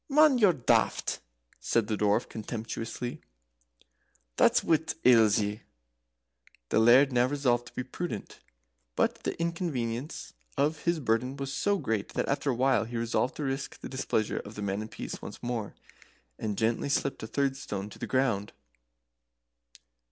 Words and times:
[Footnote 0.09 0.31
5: 0.31 0.31
"Hoast" 0.31 0.37
= 0.37 0.37
cough.] 0.39 0.39
"Man, 0.39 0.39
you're 0.39 0.65
daft," 0.91 1.19
said 1.59 1.85
the 1.85 1.95
Dwarf, 1.95 2.27
contemptuously; 2.27 3.21
"that's 4.35 4.63
what 4.63 4.95
ails 5.05 5.37
ye." 5.39 5.61
The 6.69 6.79
Laird 6.79 7.11
now 7.11 7.27
resolved 7.27 7.67
to 7.67 7.73
be 7.75 7.83
prudent, 7.83 8.39
but 8.95 9.21
the 9.21 9.39
inconvenience 9.39 10.33
of 10.57 10.85
his 10.85 10.99
burden 10.99 11.37
was 11.37 11.53
so 11.53 11.77
great 11.77 12.15
that 12.15 12.27
after 12.27 12.49
a 12.49 12.55
while 12.55 12.85
he 12.85 12.97
resolved 12.97 13.35
to 13.35 13.43
risk 13.43 13.79
the 13.81 13.89
displeasure 13.89 14.39
of 14.39 14.55
the 14.55 14.63
Man 14.63 14.81
of 14.81 14.89
Peace 14.89 15.21
once 15.21 15.43
more, 15.43 15.75
and 16.39 16.57
gently 16.57 16.89
slipped 16.89 17.21
a 17.21 17.27
third 17.27 17.55
stone 17.55 17.87
to 17.91 17.99
the 17.99 18.07
ground. 18.07 18.53